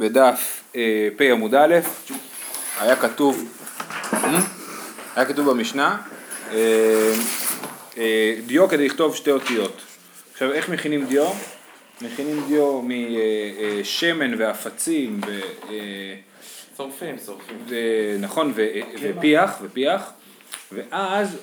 [0.00, 1.74] בדף אה, פ עמוד א',
[2.80, 3.44] היה כתוב,
[5.16, 5.96] היה כתוב במשנה,
[6.52, 7.12] אה,
[7.98, 9.82] אה, דיו כדי לכתוב שתי אותיות.
[10.32, 11.30] עכשיו איך מכינים דיו?
[12.02, 16.14] מכינים דיו משמן ועפצים, ו, אה,
[16.76, 17.56] שורפים, שורפים.
[17.68, 18.66] ו- נכון, ו-
[19.00, 20.12] ופיח, ופיח,
[20.72, 21.36] ואז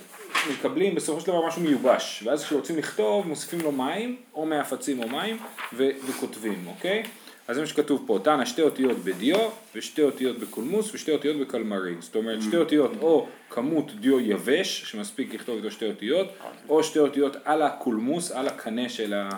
[0.52, 5.08] מקבלים בסופו של דבר משהו מיובש, ואז כשרוצים לכתוב מוסיפים לו מים, או מעפצים או
[5.08, 5.38] מים,
[5.74, 7.04] ו- וכותבים, אוקיי?
[7.48, 9.38] אז זה מה שכתוב פה, תנא שתי אותיות בדיו,
[9.76, 12.02] ושתי אותיות בקולמוס, ושתי אותיות בקלמרין.
[12.02, 16.28] זאת אומרת שתי אותיות או כמות דיו יבש, שמספיק לכתוב איתו שתי אותיות,
[16.70, 19.30] או שתי אותיות על הקולמוס, על הקנה של, ה-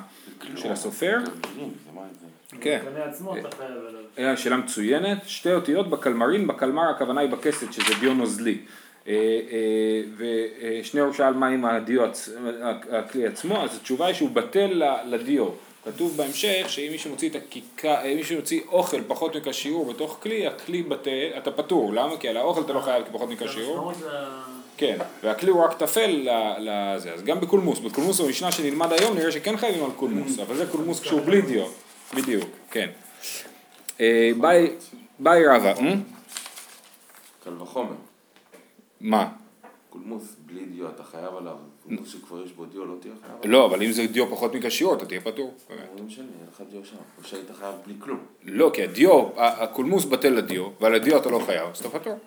[0.55, 1.17] של הסופר.
[2.61, 2.79] כן.
[4.19, 8.57] אה, שאלה מצוינת, שתי אותיות בקלמרין, בקלמר הכוונה היא בכסת שזה דיו נוזלי.
[9.07, 9.13] אה,
[9.51, 10.01] אה,
[10.81, 12.01] ושניאור שאל מה עם הדיו,
[12.91, 15.49] הכלי עצמו, אז התשובה היא שהוא בטל לדיו.
[15.93, 20.47] כתוב בהמשך שאם מישהו מוציא את הכיכר, אה, מישהו מוציא אוכל פחות מכשיעור בתוך כלי,
[20.47, 22.17] הכלי בטל, אתה פטור, למה?
[22.17, 23.91] כי על האוכל אתה לא חייב פחות מכשיעור.
[24.77, 29.31] כן, והכלי הוא רק טפל ל- לזה, אז גם בקולמוס, בקולמוס במשנה שנלמד היום נראה
[29.31, 31.65] שכן חייבים על קולמוס, אבל זה קולמוס כשהוא בלי דיו,
[32.13, 32.89] בדיוק, כן.
[34.01, 34.71] אה, בעי-
[35.19, 35.93] בעי רבא, אה?
[37.43, 37.91] קל וחומר.
[39.01, 39.27] מה?
[40.03, 41.55] קולמוס בלי דיו אתה חייב עליו.
[41.83, 43.51] קולמוס שכבר יש בו דיו לא תהיה חייב עליו.
[43.51, 45.53] לא, אבל אם זה דיו פחות מכשיעור אתה תהיה פטור.
[45.69, 46.95] לא משנה, אין לך דיו שם.
[47.17, 48.19] או שהיית חייב בלי כלום.
[48.43, 52.17] לא, כי הדיו, הקולמוס בטל לדיו, ועל הדיו אתה לא חייב, אז אתה פטור.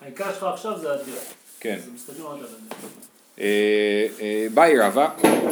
[0.00, 1.20] העיקר שלך עכשיו זה הדיו.
[1.60, 1.74] כן.
[1.76, 2.90] אז מסתכלים רק על הדיו.
[3.40, 5.08] אה, אה, בעי רבא,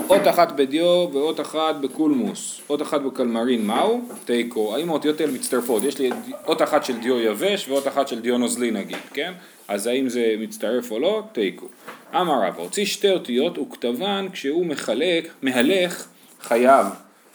[0.09, 4.09] אות אחת בדיו ואות אחת בקולמוס, אות אחת בקלמרין מהו?
[4.25, 5.83] תיקו, האם האותיות האלה מצטרפות?
[5.83, 6.11] יש לי
[6.47, 9.33] אות אחת של דיו יבש ואות אחת של דיו נוזלי נגיד, כן?
[9.69, 11.23] אז האם זה מצטרף או לא?
[11.33, 11.67] תיקו.
[12.15, 16.07] אמר רבא, הוציא שתי אותיות וכתבן כשהוא מחלק, מהלך
[16.41, 16.87] חייב.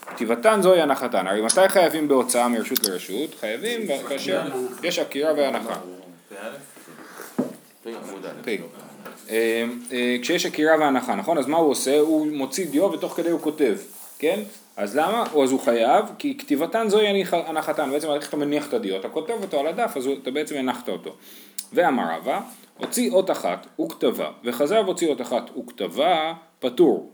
[0.07, 3.35] כתיבתן זוהי הנחתן, הרי מתי חייבים בהוצאה מרשות לרשות?
[3.39, 4.41] חייבים כאשר
[4.83, 5.75] יש עקירה והנחה.
[7.83, 8.29] פ עמוד א'.
[8.43, 8.47] פ.
[9.29, 11.37] אה, אה, כשיש עקירה והנחה, נכון?
[11.37, 11.99] אז מה הוא עושה?
[11.99, 13.77] הוא מוציא דיו ותוך כדי הוא כותב,
[14.19, 14.39] כן?
[14.77, 15.23] אז למה?
[15.33, 19.09] או אז הוא חייב, כי כתיבתן זוהי הנחתן, בעצם איך אתה מניח את הדיו, אתה
[19.09, 21.15] כותב אותו על הדף, אז אתה בעצם הנחת אותו.
[21.73, 22.41] ואמר רבא,
[22.77, 27.11] הוציא אות אחת וכתבה, וחזר והוציא אות אחת וכתבה, פטור.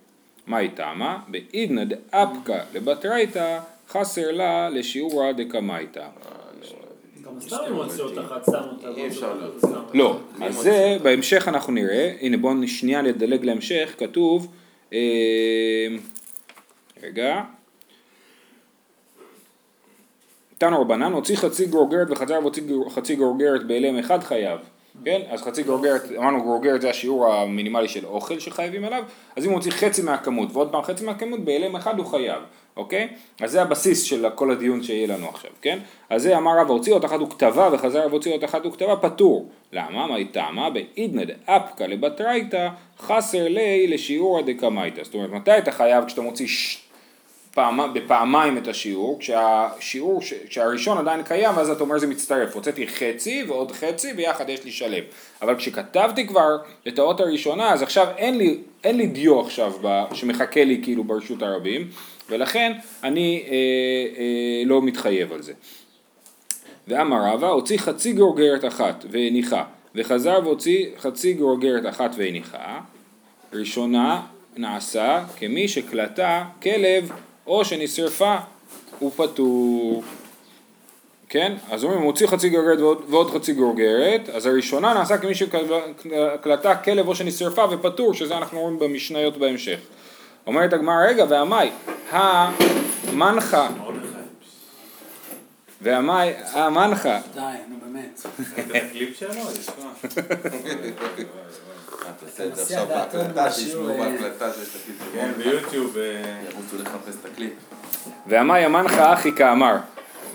[0.47, 1.19] מה היא טעמה?
[1.27, 6.07] בעידנא דאפקא לבטרייתא, חסר לה לשיעורא דקמייתא.
[9.93, 14.47] לא, מי אז זה בהמשך אנחנו נראה, הנה בואו שנייה נדלג להמשך, כתוב,
[14.93, 15.87] אה,
[17.03, 17.41] רגע,
[20.57, 24.59] תנו רבנן, הוציא חצי גרוגרת וחזר והוציא חצי גרוגרת באלם אחד חייב,
[25.05, 25.21] כן?
[25.29, 29.03] אז חצי גרוגרת, אמרנו גרוגרת זה השיעור המינימלי של אוכל שחייבים עליו,
[29.35, 32.41] אז אם הוא מוציא חצי מהכמות ועוד פעם חצי מהכמות, באלם אחד הוא חייב,
[32.77, 33.07] אוקיי?
[33.41, 35.79] אז זה הבסיס של כל הדיון שיהיה לנו עכשיו, כן?
[36.09, 39.49] אז זה אמר רבא, הוציא אות אחת וכתבה וחזר והוציא אות אחת וכתבה, פטור.
[39.73, 40.07] למה?
[40.07, 40.69] מה היא טעמה?
[40.69, 45.03] בעידנא דאפקא לבטרייתא חסר לי לשיעורא דקמייתא.
[45.03, 46.84] זאת אומרת, מתי אתה חייב כשאתה מוציא ש...
[47.55, 53.43] פעמה, בפעמיים את השיעור, כשהשיעור, כשהראשון עדיין קיים, אז אתה אומר זה מצטרף, הוצאתי חצי
[53.47, 55.03] ועוד חצי, ביחד יש לי שלם.
[55.41, 56.57] אבל כשכתבתי כבר
[56.87, 61.03] את האות הראשונה, אז עכשיו אין לי, אין לי דיו עכשיו ב, שמחכה לי כאילו
[61.03, 61.87] ברשות הרבים,
[62.29, 62.71] ולכן
[63.03, 63.51] אני אה,
[64.17, 65.53] אה, לא מתחייב על זה.
[66.87, 69.63] ואמר רבא, הוציא חצי גרוגרת אחת והניחה,
[69.95, 72.79] וחזר והוציא חצי גרוגרת אחת והניחה,
[73.53, 74.21] ראשונה
[74.57, 77.11] נעשה כמי שקלטה כלב
[77.47, 78.35] או שנשרפה
[78.99, 80.03] הוא פטור.
[81.29, 81.53] כן?
[81.71, 86.75] אז אומרים, הוא הוציא חצי גרוגרת ועוד, ועוד חצי גרוגרת, אז הראשונה נעשה כמי שקלטה
[86.75, 89.79] כלב או שנשרפה ופטור, שזה אנחנו רואים במשניות בהמשך.
[90.47, 91.69] אומרת הגמרא, רגע, והמאי,
[92.09, 93.69] המנחה,
[95.81, 98.25] ואמאי, הא מנחה, די, נו באמת.
[102.19, 105.13] תעשה את זה עכשיו בהקלטה, אה, בהקלטה שיש את הקליפ.
[105.13, 105.97] כן, ביוטיוב.
[105.97, 106.03] אה,
[106.51, 107.53] ירוצו לחפש את הקליפ.
[108.27, 109.75] ואמאי הא מנחה הכי קאמר,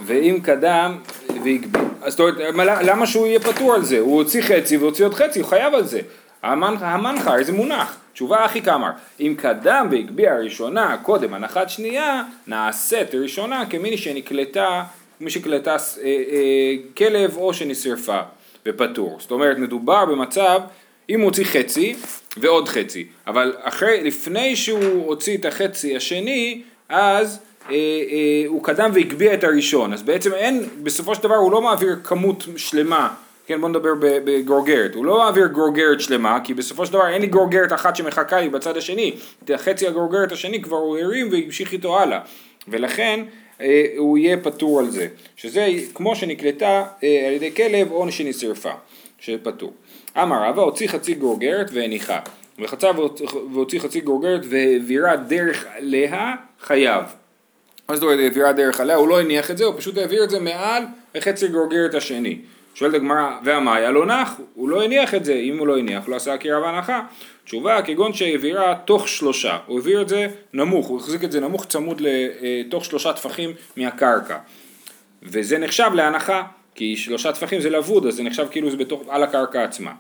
[0.07, 1.63] ואם קדם והגביה,
[2.03, 3.99] אז זאת אומרת, מה- למה שהוא יהיה פטור על זה?
[3.99, 6.01] הוא הוציא חצי והוציא עוד חצי, הוא חייב על זה.
[6.43, 7.97] הא מנחה, איזה מונח?
[8.13, 8.91] תשובה הכי קאמר,
[9.21, 14.83] אם קדם והגביה ראשונה קודם הנחת שנייה, נעשית ראשונה כמי שנקלטה,
[15.21, 16.13] מי שקלטה אה, אה,
[16.97, 18.19] כלב או שנשרפה
[18.67, 19.17] ופטור.
[19.21, 20.61] זאת אומרת, מדובר במצב,
[21.11, 21.95] אם הוא הוציא חצי
[22.37, 27.39] ועוד חצי, אבל אחרי, לפני שהוא הוציא את החצי השני, אז
[27.71, 31.63] אה, אה, הוא קדם והגביה את הראשון, אז בעצם אין, בסופו של דבר הוא לא
[31.63, 33.15] מעביר כמות שלמה,
[33.47, 37.21] כן בוא נדבר ב- בגרוגרת, הוא לא מעביר גרוגרת שלמה, כי בסופו של דבר אין
[37.21, 41.73] לי גרוגרת אחת שמחכה לי בצד השני, את החצי הגרוגרת השני כבר הוא הרים והמשיך
[41.73, 42.21] איתו הלאה,
[42.69, 43.21] ולכן
[43.61, 48.73] אה, הוא יהיה פטור על זה, שזה כמו שנקלטה אה, על ידי כלב או שנשרפה,
[49.19, 49.73] שפטור.
[50.17, 52.19] אמר רבא הוציא חצי גורגרת והניחה,
[52.59, 52.89] וחצה
[53.53, 57.05] והוציא חצי גורגרת והעבירה דרך עליה חייב.
[57.89, 58.97] מה זאת אומרת העבירה דרך עליה?
[58.97, 60.83] הוא לא הניח את זה, הוא פשוט העביר את זה מעל
[61.15, 62.39] לחצי גורגרת השני.
[62.75, 64.41] שואלת הגמרא, והמאיה לא נח?
[64.55, 67.03] הוא לא הניח את זה, אם הוא לא הניח, לא עשה עקירה והנחה.
[67.45, 71.67] תשובה, כגון שהעבירה תוך שלושה, הוא העביר את זה נמוך, הוא החזיק את זה נמוך
[71.67, 74.39] צמוד לתוך שלושה טפחים מהקרקע.
[75.23, 76.43] וזה נחשב להנחה,
[76.75, 79.93] כי שלושה טפחים זה לבוד, אז זה נחשב כאילו זה בתוך, על הקרקע עצמה.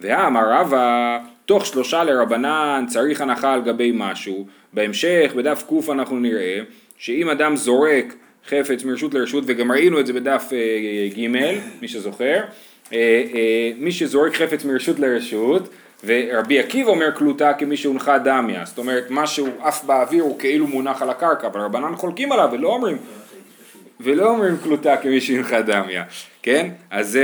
[0.00, 4.46] והאמר רבא, תוך שלושה לרבנן צריך הנחה על גבי משהו.
[4.72, 6.60] בהמשך, בדף ק אנחנו נראה,
[6.98, 8.14] שאם אדם זורק
[8.48, 11.28] חפץ מרשות לרשות, וגם ראינו את זה בדף אה, ג',
[11.80, 12.40] מי שזוכר,
[12.92, 12.98] אה,
[13.34, 15.68] אה, מי שזורק חפץ מרשות לרשות,
[16.04, 20.66] ורבי עקיבא אומר קלוטה כמי שהונחה דמיה, זאת אומרת מה שהוא עף באוויר הוא כאילו
[20.66, 22.96] מונח על הקרקע, אבל רבנן חולקים עליו ולא אומרים,
[24.00, 26.04] ולא אומרים קלוטה כמי שהונחה דמיה,
[26.42, 26.68] כן?
[26.90, 27.18] אז,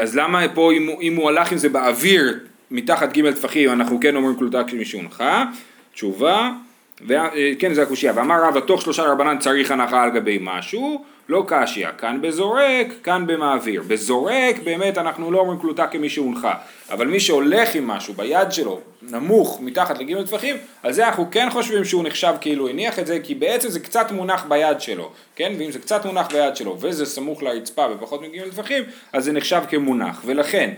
[0.00, 2.38] אז למה פה אם, אם הוא הלך עם זה באוויר
[2.70, 5.44] מתחת ג' טפחים אנחנו כן אומרים קלוטה כמי שהונחה?
[5.92, 6.50] תשובה
[7.06, 11.88] וכן זה הקושייה, ואמר רבא תוך שלושה רבנן צריך הנחה על גבי משהו, לא קשיא,
[11.98, 13.82] כאן בזורק, כאן במעביר.
[13.86, 16.54] בזורק באמת אנחנו לא אומרים קלוטה כמי שהונחה,
[16.90, 21.48] אבל מי שהולך עם משהו ביד שלו, נמוך, מתחת לגימל טפחים, על זה אנחנו כן
[21.50, 25.52] חושבים שהוא נחשב כאילו הניח את זה, כי בעצם זה קצת מונח ביד שלו, כן?
[25.58, 29.62] ואם זה קצת מונח ביד שלו וזה סמוך לרצפה ופחות מגימל טפחים, אז זה נחשב
[29.68, 30.70] כמונח, ולכן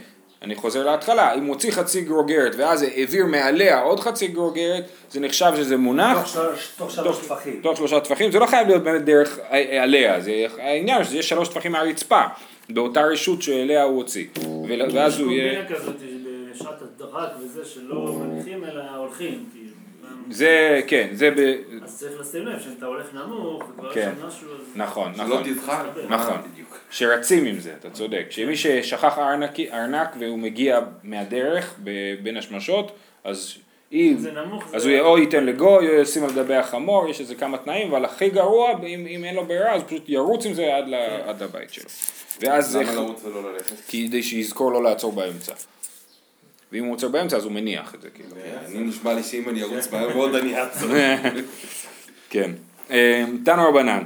[0.42, 5.52] אני חוזר להתחלה, אם הוציא חצי גרוגרת ואז העביר מעליה עוד חצי גרוגרת, זה נחשב
[5.56, 6.36] שזה מונח.
[6.76, 7.60] תוך שלוש טפחים.
[7.62, 9.38] תוך שלושה טפחים, זה לא חייב להיות באמת דרך
[9.82, 12.22] עליה, זה העניין שזה יהיה שלוש טפחים מהרצפה,
[12.70, 14.26] באותה רשות שאליה הוא הוציא.
[14.94, 15.52] ואז הוא יהיה...
[15.52, 15.96] יש קומבינה כזאת
[16.54, 19.44] בשעת הדרק וזה שלא מניחים אלא הולכים.
[20.30, 21.56] זה, כן, זה ב...
[21.84, 24.12] אז צריך לשים לב שאם אתה הולך נמוך, וכבר כן.
[24.18, 24.48] יש משהו...
[24.74, 25.42] נכון, שלא נכון.
[25.54, 25.86] תבחר.
[26.08, 26.36] נכון.
[26.90, 28.26] שרצים עם זה, אתה צודק.
[28.30, 31.90] שמי ששכח ארנק, ארנק והוא מגיע מהדרך ב-
[32.22, 32.92] בין השמשות,
[33.24, 33.54] אז
[33.92, 37.20] אם, זה נמוך, אז זה- הוא או ייתן לגוי או ישים על גבי החמור, יש
[37.20, 40.54] איזה כמה תנאים, אבל הכי גרוע, אם, אם אין לו ברירה, אז פשוט ירוץ עם
[40.54, 40.94] זה עד, ל,
[41.26, 41.84] עד לבית שלו.
[42.40, 43.74] ואז זה, למה לרוץ ולא ללכת?
[43.88, 45.52] כדי שיזכור לא לעצור באמצע.
[46.72, 48.28] ואם הוא עוצר באמצע אז הוא מניח את זה כאילו.
[48.66, 50.88] אני נשבע לי שאם אני ארוץ מהר מאוד אני אעצור.
[52.30, 52.50] כן.
[52.90, 54.02] אה, תנו רבנן.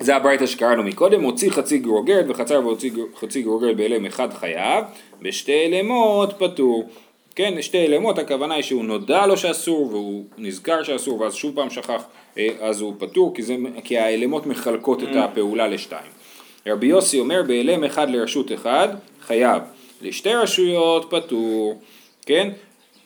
[0.00, 4.84] זה הברייתא שקראנו מקודם, הוציא חצי גרוגרת וחצר והוציא חצי גרוגרת באלם אחד חייב,
[5.22, 6.88] בשתי אלמות פטור.
[7.34, 11.70] כן, שתי אלמות הכוונה היא שהוא נודע לו שאסור והוא נזכר שאסור ואז שוב פעם
[11.70, 12.02] שכח,
[12.38, 16.10] אה, אז הוא פטור כי, זה, כי האלמות מחלקות את הפעולה לשתיים.
[16.66, 18.88] רבי יוסי אומר באלם אחד לרשות אחד
[19.20, 19.62] חייב,
[20.02, 21.80] לשתי רשויות פטור,
[22.26, 22.50] כן?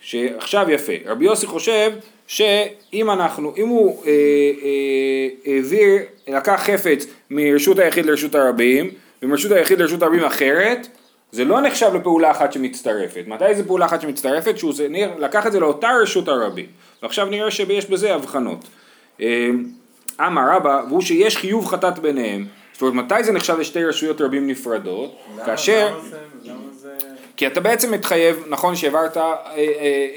[0.00, 1.92] שעכשיו יפה, רבי יוסי חושב
[2.26, 4.10] שאם אנחנו, אם הוא אה,
[4.62, 5.96] אה, העביר,
[6.28, 8.90] לקח חפץ מרשות היחיד לרשות הרבים
[9.22, 10.88] ומרשות היחיד לרשות הרבים אחרת,
[11.32, 13.24] זה לא נחשב לפעולה אחת שמצטרפת.
[13.26, 14.58] מתי זה פעולה אחת שמצטרפת?
[14.58, 16.66] שהוא זה, נראה- לקח את זה לאותה רשות הרבים.
[17.02, 18.64] ועכשיו נראה שיש בזה הבחנות.
[19.20, 19.50] אה,
[20.20, 22.46] אמר רבא, והוא שיש חיוב חטאת ביניהם.
[22.72, 25.16] זאת אומרת, מתי זה נחשב לשתי רשויות רבים נפרדות?
[25.46, 25.94] כאשר...
[26.44, 26.60] למה.
[27.40, 29.62] כי אתה בעצם מתחייב, נכון שהעברת אה, אה,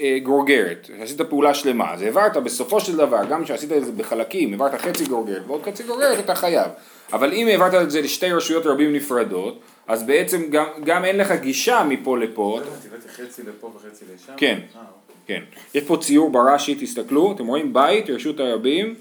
[0.01, 4.51] אה, גרוגרת, עשית פעולה שלמה, אז העברת בסופו של דבר, גם כשעשית את זה בחלקים,
[4.51, 6.67] העברת חצי גרוגרת ועוד חצי גרוגרת, אתה חייב.
[7.13, 11.31] אבל אם העברת את זה לשתי רשויות רבים נפרדות, אז בעצם גם, גם אין לך
[11.31, 12.59] גישה מפה לפה,
[13.15, 14.33] חצי לפה וחצי לשם?
[14.37, 14.59] כן.
[15.27, 15.41] כן.
[15.75, 18.95] יש פה ציור ברש"י, תסתכלו, אתם רואים בית, רשות הרבים,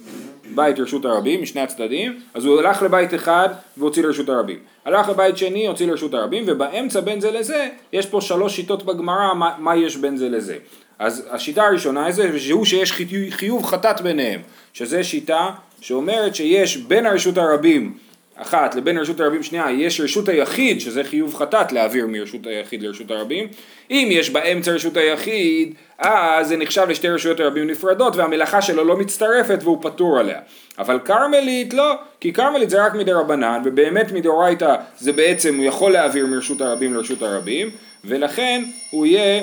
[0.54, 4.58] בית רשות הרבים, משני הצדדים, אז הוא הלך לבית אחד והוציא לרשות הרבים.
[4.84, 9.34] הלך לבית שני, הוציא לרשות הרבים, ובאמצע בין זה לזה, יש פה שלוש שיטות בגמרא,
[9.34, 10.56] מה, מה יש בין זה לזה.
[10.98, 12.92] אז השיטה הראשונה זה שהוא שיש
[13.30, 14.40] חיוב חטאת ביניהם,
[14.72, 15.50] שזה שיטה
[15.80, 17.96] שאומרת שיש בין הרשות הרבים
[18.42, 23.10] אחת לבין רשות הרבים שנייה יש רשות היחיד שזה חיוב חטאת להעביר מרשות היחיד לרשות
[23.10, 23.48] הרבים
[23.90, 28.96] אם יש באמצע רשות היחיד אז זה נחשב לשתי רשויות הרבים נפרדות והמלאכה שלו לא
[28.96, 30.40] מצטרפת והוא פטור עליה
[30.78, 35.92] אבל כרמלית לא כי כרמלית זה רק מדי רבנן ובאמת מדאורייתא זה בעצם הוא יכול
[35.92, 37.70] להעביר מרשות הרבים לרשות הרבים
[38.04, 39.42] ולכן הוא יהיה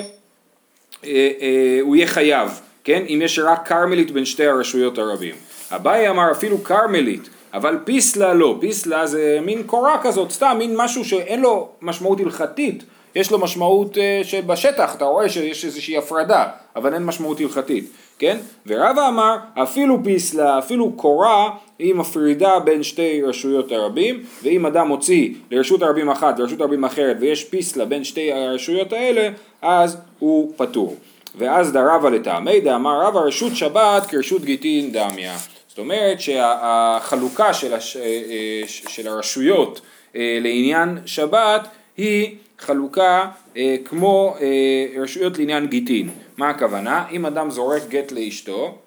[1.04, 3.02] אה, אה, הוא יהיה חייב, כן?
[3.08, 5.34] אם יש רק כרמלית בין שתי הרשויות הרבים.
[5.70, 11.04] אביי אמר אפילו כרמלית, אבל פיסלה לא, פיסלה זה מין קורה כזאת, סתם מין משהו
[11.04, 16.94] שאין לו משמעות הלכתית, יש לו משמעות אה, שבשטח אתה רואה שיש איזושהי הפרדה, אבל
[16.94, 17.84] אין משמעות הלכתית,
[18.18, 18.38] כן?
[18.66, 25.34] ורבא אמר אפילו פיסלה, אפילו קורה, היא מפרידה בין שתי רשויות הרבים, ואם אדם מוציא
[25.50, 29.28] לרשות הרבים אחת לרשות הרבים אחרת ויש פיסלה בין שתי הרשויות האלה,
[29.62, 30.96] אז הוא פטור.
[31.38, 35.36] ואז דרבה לטעמי דאמר רבא רשות שבת כרשות גיטין דמיה.
[35.80, 39.80] אומרת שהחלוקה של, הש, אה, אה, של הרשויות
[40.16, 46.10] אה, לעניין שבת היא חלוקה אה, כמו אה, רשויות לעניין גיטין.
[46.36, 47.06] מה הכוונה?
[47.10, 48.78] אם אדם זורק גט לאשתו,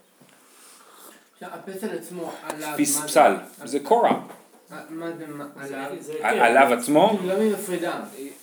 [1.41, 2.73] הפסל עצמו עליו?
[2.77, 3.33] פסל,
[3.63, 4.11] זה קורה.
[5.59, 5.89] עליו?
[6.19, 6.25] כן.
[6.25, 7.33] עליו עצמו, לא.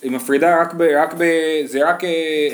[0.01, 0.81] היא מפרידה רק ב...
[0.81, 1.23] רק ב
[1.65, 2.03] זה רק,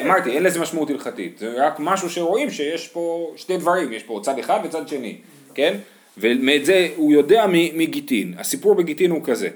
[0.05, 4.19] אמרתי, אין לזה משמעות הלכתית, זה רק משהו שרואים שיש פה שני דברים, יש פה
[4.23, 5.17] צד אחד וצד שני,
[5.57, 5.77] כן?
[6.17, 9.49] ואת זה הוא יודע מגיטין, הסיפור בגיטין הוא כזה,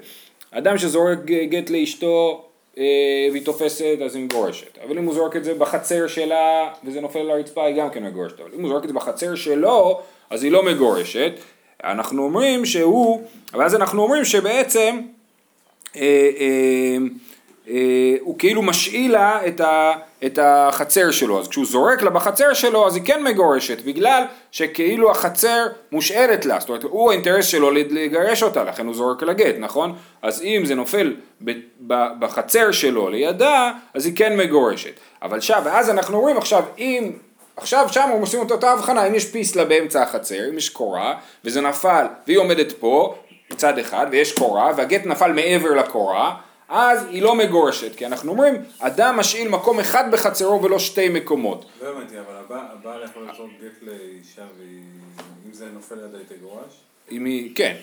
[0.50, 2.44] אדם שזורק גט לאשתו
[2.78, 2.84] אה,
[3.32, 7.18] והיא תופסת אז היא מגורשת, אבל אם הוא זורק את זה בחצר שלה וזה נופל
[7.18, 10.44] על הרצפה היא גם כן מגורשת, אבל אם הוא זורק את זה בחצר שלו אז
[10.44, 11.32] היא לא מגורשת,
[11.84, 15.00] אנחנו אומרים שהוא, ואז אנחנו אומרים שבעצם
[15.96, 16.96] אה, אה,
[18.20, 19.92] הוא כאילו משאיל לה את, ה,
[20.24, 25.10] את החצר שלו, אז כשהוא זורק לה בחצר שלו אז היא כן מגורשת, בגלל שכאילו
[25.10, 29.54] החצר מושאלת לה, זאת אומרת הוא האינטרס שלו לגרש אותה, לכן הוא זורק לה גט,
[29.58, 29.94] נכון?
[30.22, 31.14] אז אם זה נופל
[32.18, 37.12] בחצר שלו לידה, אז היא כן מגורשת, אבל שם, ואז אנחנו רואים עכשיו, אם
[37.56, 41.14] עכשיו שם הם עושים את אותה הבחנה, אם יש פיסלה באמצע החצר, אם יש קורה,
[41.44, 43.14] וזה נפל, והיא עומדת פה,
[43.52, 46.34] מצד אחד, ויש קורה, והגט נפל מעבר לקורה,
[46.72, 51.64] אז היא לא מגורשת, כי אנחנו אומרים, אדם משאיל מקום אחד בחצרו ולא שתי מקומות.
[51.82, 56.72] לא הבנתי, אבל הבעל- יכול לעשות גט לאישה ואם זה נופל לידה היא תגורש?
[57.10, 57.76] אם היא, כן.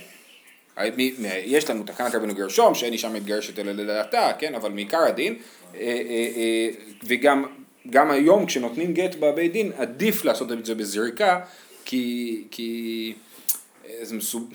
[1.45, 5.35] יש לנו תקנת רבנו גרשום, שאין אישה מתגרשת אלא לדעתה, כן, אבל מעיקר הדין,
[5.75, 5.91] אה, אה,
[6.35, 6.69] אה,
[7.03, 7.45] וגם
[7.89, 11.39] גם היום כשנותנים גט בבית דין, עדיף לעשות את זה בזריקה,
[11.85, 13.13] כי, כי
[14.01, 14.53] זה מסוג...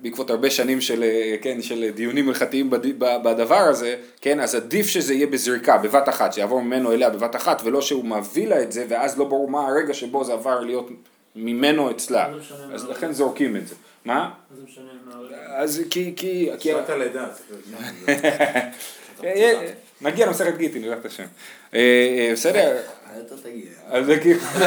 [0.00, 5.14] בעקבות הרבה שנים של, אה, כן, של דיונים הלכתיים בדבר הזה, כן, אז עדיף שזה
[5.14, 8.86] יהיה בזריקה, בבת אחת, שיעבור ממנו אליה בבת אחת, ולא שהוא מביא לה את זה,
[8.88, 10.88] ואז לא ברור מה הרגע שבו זה עבר להיות
[11.36, 12.28] ממנו אצלה,
[12.74, 13.74] אז לכן זורקים את זה.
[14.04, 14.14] מה?
[14.14, 15.36] מה זה משנה מה הרגע?
[15.56, 17.26] אז כי, כי, כי, שעת הלידה,
[20.04, 21.24] אה, נגיע למסכת גיטין, בעזרת השם.
[21.74, 22.76] אה, אה, בסדר?
[23.42, 23.70] תגיע.
[23.90, 24.40] אז זה כאילו,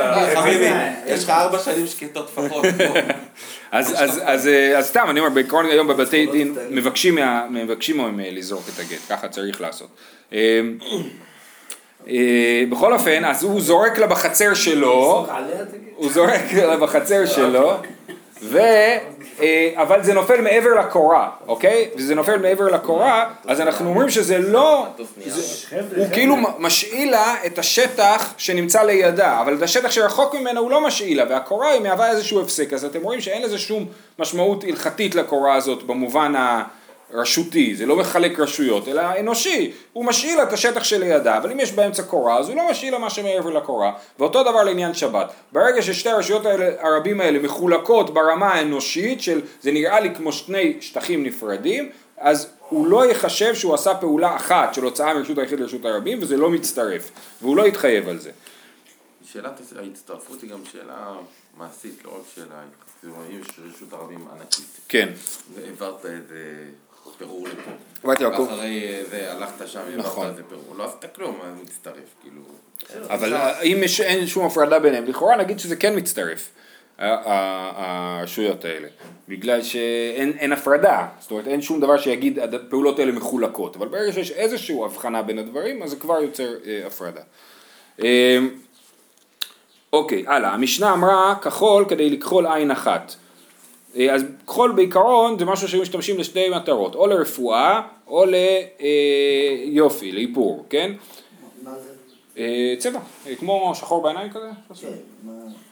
[0.00, 0.42] אה.
[0.42, 0.70] חביבי,
[1.06, 2.64] יש לך ארבע שנים שקטות לפחות.
[3.72, 7.96] אז, אז, אז, אה, אז סתם, אני אומר, בעקרון היום בבתי דין מבקשים, מה, מבקשים
[7.96, 9.88] מהם אה, לזרוק את הגט, ככה צריך לעשות.
[10.32, 10.60] אה,
[12.08, 15.26] אה, בכל אופן, אז הוא זורק לה בחצר שלו.
[15.96, 17.76] הוא זורק לה בחצר שלו,
[18.42, 18.58] ו...
[19.40, 21.88] אה, אבל זה נופל מעבר לקורה, אוקיי?
[21.96, 24.86] וזה נופל מעבר לקורה, אז אנחנו אומרים שזה לא...
[25.96, 30.86] הוא כאילו משאיל לה את השטח שנמצא לידה, אבל את השטח שרחוק ממנה הוא לא
[30.86, 33.86] משאיל לה, והקורה היא מהווה איזשהו הפסק, אז אתם רואים שאין לזה שום
[34.18, 36.32] משמעות הלכתית לקורה הזאת במובן
[37.14, 41.72] הרשותי, זה לא מחלק רשויות, אלא אנושי, הוא משאיל את השטח שלידה, אבל אם יש
[41.72, 45.32] באמצע קורה, אז הוא לא משאיל מה שמעבר לקורה, ואותו דבר לעניין שבת.
[45.52, 50.76] ברגע ששתי הרשויות האלה, הרבים האלה מחולקות ברמה האנושית של זה נראה לי כמו שני
[50.80, 55.84] שטחים נפרדים, אז הוא לא יחשב שהוא עשה פעולה אחת של הוצאה מרשות היחיד לרשות
[55.84, 57.10] הרבים וזה לא מצטרף
[57.42, 58.30] והוא לא יתחייב על זה.
[59.32, 61.12] שאלת ההצטרפות היא גם שאלה
[61.56, 62.60] מעשית, לא רק שאלה,
[63.00, 65.08] כאילו, יש רשות הרבים ענקית, כן.
[65.54, 66.64] והעברת איזה
[67.18, 67.70] פירור לפה,
[68.04, 70.26] אמרתי יעקב, ואחרי זה הלכת שם, נכון.
[70.28, 72.42] איזה פירור, לא עשית כלום, אז מצטרף, כאילו.
[73.08, 76.50] אבל אם יש, אין שום הפרדה ביניהם, לכאורה נגיד שזה כן מצטרף,
[76.98, 78.88] הרשויות האלה,
[79.28, 84.12] בגלל שאין אין הפרדה, זאת אומרת אין שום דבר שיגיד הפעולות האלה מחולקות, אבל ברגע
[84.12, 87.20] שיש איזושהי הבחנה בין הדברים, אז זה כבר יוצר אה, הפרדה.
[88.02, 88.38] אה,
[89.92, 93.14] אוקיי, הלאה, המשנה אמרה כחול כדי לכחול עין אחת.
[93.96, 98.24] אה, אז כחול בעיקרון זה משהו שמשתמשים לשתי מטרות, או לרפואה או
[99.66, 100.92] ליופי, לאיפור, כן?
[101.62, 101.88] מה זה?
[102.38, 104.48] אה, צבע, אה, כמו שחור בעיניים כזה?
[104.80, 104.88] כן,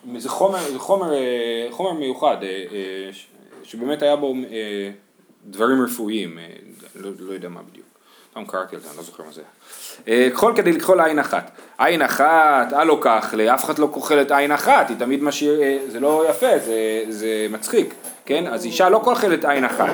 [0.05, 0.21] מה...
[0.21, 1.19] זה חומר, זה חומר, אה,
[1.71, 3.27] חומר מיוחד, אה, אה, ש-
[3.65, 4.91] שבאמת היה בו אה,
[5.47, 6.47] דברים רפואיים, אה,
[6.97, 7.87] לא, לא יודע מה בדיוק.
[8.33, 9.51] פעם קראתי על זה, אני לא זוכר מה זה היה.
[10.25, 11.51] אה, כחול כדי לכחול עין אחת.
[11.79, 16.01] עין אחת, הלו כך, לאף אחד לא כוחלת עין אחת, היא תמיד משאיר, אה, זה
[16.01, 17.95] לא יפה, זה, זה מצחיק,
[18.27, 18.47] כן?
[18.47, 19.91] אז אישה לא כוחלת עין אחת.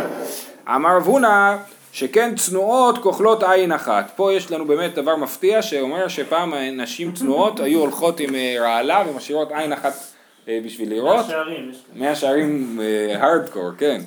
[0.69, 1.57] אמר רב הונא
[1.93, 4.11] שכן צנועות כוחלות עין אחת.
[4.17, 9.05] פה יש לנו באמת דבר מפתיע שאומר שפעם נשים צנועות היו הולכות עם אה, רעלה
[9.09, 9.93] ומשאירות עין אחת
[10.49, 11.27] אה, בשביל לראות.
[11.27, 11.73] שערים.
[11.97, 12.81] מאה שערים
[13.15, 14.01] הארדקור, כן.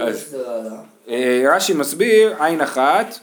[0.00, 0.80] אז זה לא עלה.
[1.08, 3.18] אה, רש"י מסביר עין אחת,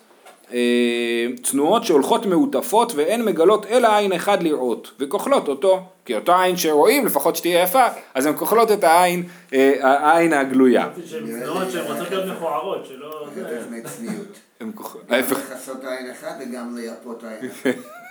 [1.44, 7.06] צנועות שהולכות מעוטפות ואין מגלות אלא עין אחד לראות, וכוחלות אותו, כי אותו עין שרואים
[7.06, 10.90] לפחות שתהיה יפה, אז הן כוחלות את העין, אה, העין הגלויה.
[10.94, 13.28] חשבתי שהן צנועות שהן רוצות להיות מכוערות, שלא...
[13.36, 14.40] זה לפני צניעות.
[14.60, 15.38] הן גם ההפך.
[15.52, 18.03] לכסות עין אחת וגם לייפות עין אחת.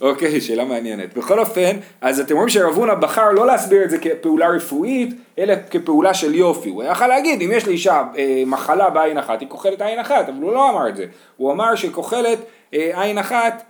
[0.00, 1.14] אוקיי, שאלה מעניינת.
[1.14, 5.54] בכל אופן, אז אתם רואים שרב הונא בחר לא להסביר את זה כפעולה רפואית, אלא
[5.70, 6.68] כפעולה של יופי.
[6.68, 10.42] הוא יכול להגיד, אם יש לאישה אה, מחלה בעין אחת, היא כוחלת עין אחת, אבל
[10.42, 11.06] הוא לא אמר את זה.
[11.36, 12.38] הוא אמר שכוחלת
[12.74, 13.62] אה, עין אחת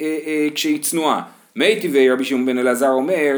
[0.00, 1.22] אה, אה, כשהיא צנועה.
[1.56, 3.34] מי טבעי רבי שמעון בן אלעזר אומר,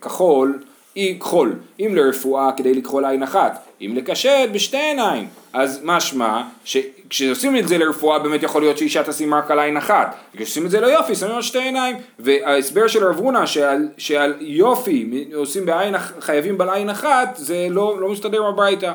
[0.00, 0.58] כחול,
[0.96, 7.56] היא כחול, אם לרפואה כדי לכחול עין אחת, אם לקשט בשתי עיניים, אז משמע שכשעושים
[7.56, 10.80] את זה לרפואה באמת יכול להיות שאישה תשים רק על עין אחת, כשעושים את זה
[10.80, 16.58] ליופי שמים על שתי עיניים, וההסבר של רב הונא שעל, שעל יופי עושים בעין, חייבים
[16.58, 18.92] בעל עין אחת, זה לא, לא מסתדר עם הברייתא.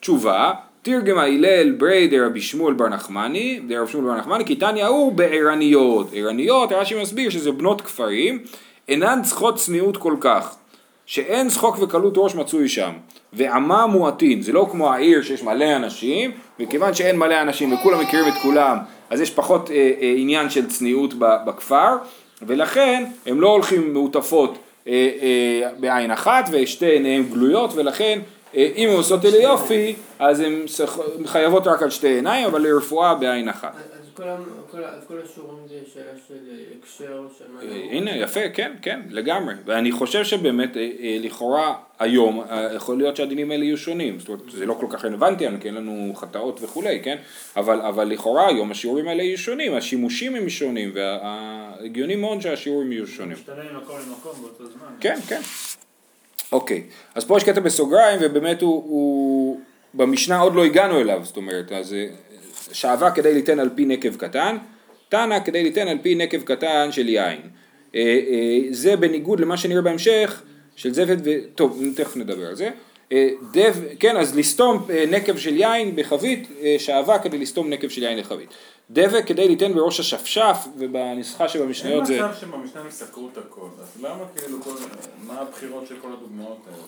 [0.00, 5.12] תשובה, תרגמה הלל ברי דרבי שמואל בר נחמני, דרבי שמואל בר נחמני, כי תניא הוא
[5.12, 6.10] בערניות.
[6.14, 8.38] ערניות, רש"י מסביר שזה בנות כפרים,
[8.88, 10.56] אינן צריכות צניעות כל כך,
[11.06, 12.92] שאין שחוק וקלות ראש מצוי שם,
[13.32, 16.30] ועמה מועטין, זה לא כמו העיר שיש מלא אנשים,
[16.60, 18.78] וכיוון שאין מלא אנשים וכולם מכירים את כולם,
[19.10, 21.14] אז יש פחות אה, אה, עניין של צניעות
[21.46, 21.96] בכפר,
[22.42, 24.92] ולכן הם לא הולכים מעוטפות אה,
[25.22, 28.18] אה, בעין אחת ושתי עיניהם גלויות, ולכן
[28.56, 30.64] אה, אם הן עושות אלה יופי, אז הן
[31.26, 33.74] חייבות רק על שתי עיניים, אבל לרפואה בעין אחת.
[34.14, 36.34] כל השיעורים זה שאלה של
[36.78, 37.60] הקשר, של מה...
[37.90, 39.54] הנה יפה כן כן לגמרי.
[39.64, 44.18] ואני חושב שבאמת אה, אה, לכאורה היום אה, יכול להיות שהדינים האלה יהיו שונים.
[44.18, 47.16] זאת אומרת זה לא כל כך רלוונטי כי אין לנו חטאות וכולי כן?
[47.56, 53.06] אבל, אבל לכאורה היום השיעורים האלה יהיו שונים השימושים הם שונים והגיוני מאוד שהשיעורים יהיו
[53.06, 53.32] שונים.
[53.36, 54.88] משתנה ממקום למקום באותו זמן.
[55.00, 55.40] כן, כן.
[56.52, 59.60] אוקיי, אז פה יש קטע בסוגריים, ובאמת הוא, הוא...
[59.94, 61.94] במשנה עוד לא הגענו אליו, זאת אומרת, אז
[62.72, 64.56] שעבה כדי ליתן על פי נקב קטן,
[65.08, 67.40] תנא כדי ליתן על פי נקב קטן של יין.
[67.94, 70.42] אה, אה, זה בניגוד למה שנראה בהמשך,
[70.76, 71.30] של זפת ו...
[71.54, 72.70] טוב, תכף נדבר על זה.
[73.12, 76.48] אה, דב, כן, אז לסתום נקב של יין בחבית,
[76.78, 78.48] שעבה כדי לסתום נקב של יין לחבית.
[78.90, 82.22] דבק כדי ליתן בראש השפשף, ובנסחה אין שבמשניות זה...
[82.22, 84.70] מצב שבמשנה הם סקרו את הכל, אז למה כאילו כל...
[85.26, 86.82] מה הבחירות של כל הדוגמאות האלה?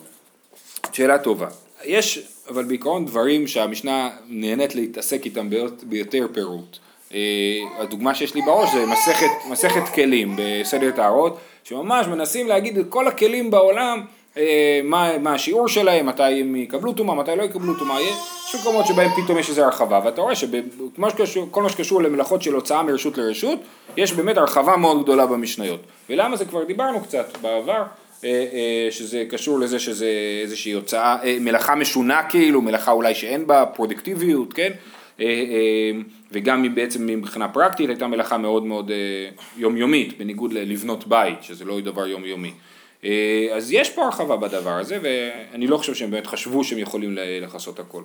[0.93, 1.47] שאלה טובה.
[1.85, 2.19] יש,
[2.49, 6.77] אבל בעיקרון דברים שהמשנה נהנית להתעסק איתם ביות- ביותר פירוט.
[7.13, 7.19] אה,
[7.79, 13.07] הדוגמה שיש לי בראש זה מסכת, מסכת כלים בסדר טהרות, שממש מנסים להגיד את כל
[13.07, 14.01] הכלים בעולם,
[14.37, 18.15] אה, מה, מה השיעור שלהם, מתי הם יקבלו טומאה, מתי לא יקבלו טומאה, יש
[18.61, 23.17] מקומות שבהם פתאום יש איזו הרחבה, ואתה רואה שכל מה שקשור למלאכות של הוצאה מרשות
[23.17, 23.59] לרשות,
[23.97, 25.79] יש באמת הרחבה מאוד גדולה במשניות.
[26.09, 27.83] ולמה זה כבר דיברנו קצת בעבר.
[28.25, 30.09] אה, אה, שזה קשור לזה שזה
[30.41, 34.71] איזושהי הוצאה, אה, מלאכה משונה כאילו, מלאכה אולי שאין בה פרודקטיביות, כן?
[36.31, 38.91] וגם היא בעצם מבחינה פרקטית הייתה מלאכה מאוד מאוד
[39.57, 42.51] יומיומית, בניגוד ללבנות בית, שזה לא דבר יומיומי.
[43.53, 47.79] אז יש פה הרחבה בדבר הזה, ואני לא חושב שהם באמת חשבו שהם יכולים לכסות
[47.79, 48.01] הכל.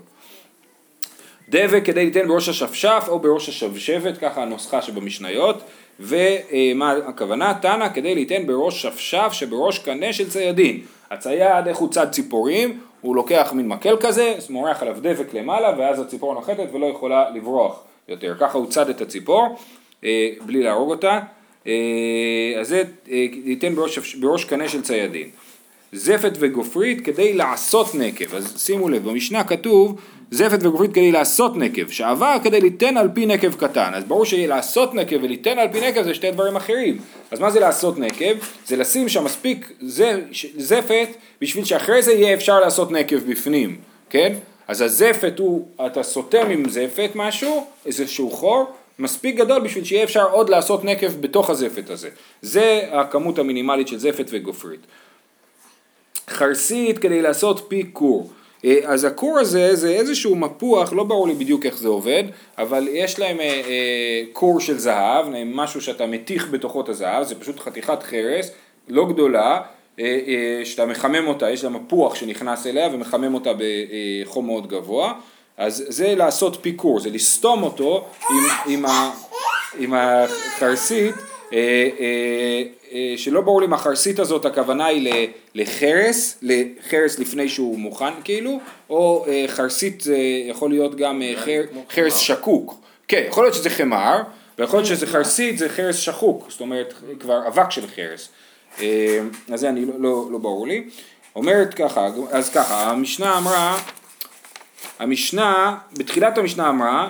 [1.51, 5.63] דבק כדי ליתן בראש השפשף או בראש השבשבת, ככה הנוסחה שבמשניות,
[6.01, 7.55] ומה הכוונה?
[7.63, 10.81] תנא כדי ליתן בראש שפשף שבראש קנה של ציידין.
[11.11, 16.01] הצייד, איך הוא צד ציפורים, הוא לוקח מין מקל כזה, מורח עליו דבק למעלה, ואז
[16.01, 18.35] הציפור נוחתת ולא יכולה לברוח יותר.
[18.41, 19.57] ככה הוא צד את הציפור,
[20.05, 21.21] אה, בלי להרוג אותה.
[21.67, 21.73] אה,
[22.61, 25.29] אז זה אה, ייתן בראש, שפש- בראש קנה של ציידין.
[25.93, 28.35] זפת וגופרית כדי לעשות נקב.
[28.35, 30.01] אז שימו לב, במשנה כתוב
[30.31, 33.91] זפת וגופרית כדי לעשות נקב, שעבר כדי ליתן על פי נקב קטן.
[33.95, 36.99] אז ברור שלעשות נקב וליתן על פי נקב זה שתי דברים אחרים.
[37.31, 38.35] אז מה זה לעשות נקב?
[38.67, 39.73] זה לשים שם מספיק
[40.57, 41.09] זפת
[41.41, 43.77] בשביל שאחרי זה יהיה אפשר לעשות נקב בפנים,
[44.11, 44.33] כן?
[44.69, 50.31] אז הזפת הוא, אתה סותם עם זפת משהו, איזשהו חור, מספיק גדול בשביל שיהיה אפשר
[50.31, 52.09] עוד לעשות נקב בתוך הזפת הזה.
[52.43, 54.81] זה הכמות המינימלית של זפת וגופרית.
[56.31, 58.31] חרסית כדי לעשות פי כור.
[58.65, 62.25] אה, אז הכור הזה זה איזשהו מפוח, לא ברור לי בדיוק איך זה עובד,
[62.59, 67.35] אבל יש להם אה, אה, כור של זהב, משהו שאתה מתיך בתוכו את הזהב, זה
[67.35, 68.51] פשוט חתיכת חרס,
[68.89, 69.61] לא גדולה,
[70.01, 75.13] אה, אה, שאתה מחמם אותה, יש לה מפוח שנכנס אליה ומחמם אותה בחום מאוד גבוה,
[75.57, 78.85] אז זה לעשות פי כור, זה לסתום אותו עם, עם,
[79.79, 81.30] עם החרסית, אה, אה, אה,
[83.17, 88.61] שלא ברור לי אם החרסית הזאת הכוונה היא לחרס, לחרס לפני שהוא מוכן כאילו,
[88.91, 90.17] או אה, חרסית זה
[90.49, 92.75] יכול להיות גם אה, חר, חרס שקוק.
[93.09, 94.23] כן, יכול להיות שזה חמר,
[94.59, 98.29] ויכול להיות שזה חרסית זה חרס שחוק, זאת אומרת כבר אבק של חרס.
[98.81, 99.21] אה,
[99.53, 100.85] אז זה אני לא, לא, לא ברור לי.
[101.37, 103.79] אומרת ככה, אז ככה, המשנה אמרה,
[104.99, 107.09] המשנה, בתחילת המשנה אמרה, אה,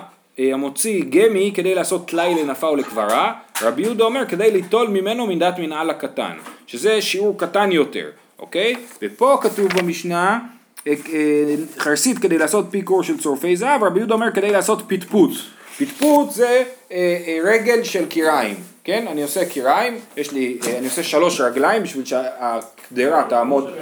[0.53, 5.59] המוציא גמי כדי לעשות טלאי לנפה או לקברה, רבי יהודה אומר כדי ליטול ממנו מידת
[5.59, 6.33] מנהל הקטן,
[6.67, 8.75] שזה שיעור קטן יותר, אוקיי?
[9.01, 10.39] ופה כתוב במשנה,
[10.87, 14.81] אה, אה, חרסית כדי לעשות פי קור של צורפי זהב, רבי יהודה אומר כדי לעשות
[14.87, 15.31] פטפוט.
[15.77, 19.07] פטפוט זה אה, אה, רגל של קיריים, כן?
[19.07, 23.73] אני עושה קיריים, יש לי, אה, אני עושה שלוש רגליים בשביל שהקדרה תעמוד.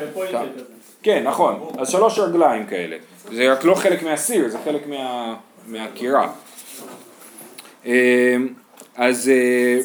[1.03, 2.97] כן, נכון, אז שלוש רגליים כאלה.
[3.31, 5.35] זה רק לא חלק מהסיר, זה חלק מה,
[5.67, 6.31] מהקירה.
[7.85, 8.35] אה,
[8.95, 9.79] אז, אה,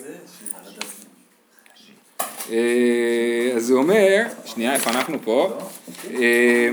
[2.53, 5.59] אה, אז הוא אומר, שנייה, איפה אנחנו פה?
[6.15, 6.69] אה,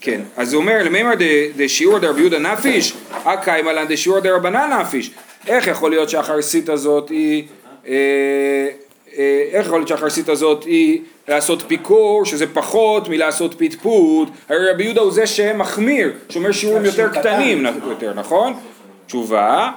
[0.00, 1.12] כן, אז הוא אומר, למימר
[1.56, 5.10] דשיעור דרבי יהודה נפיש, אקיימא לן דשיעור דרבנן נפיש.
[5.46, 7.46] איך יכול להיות שהחרסית הזאת היא,
[7.88, 8.68] אה,
[9.52, 15.00] איך יכול להיות שהחרסית הזאת היא לעשות פיקור, שזה פחות מלעשות פטפוט, הרי רבי יהודה
[15.00, 18.54] הוא זה שמחמיר, שאומר שיעורים יותר קטנים יותר, נכון?
[19.06, 19.70] תשובה,